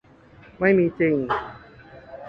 [0.59, 1.15] ไม่มีจริง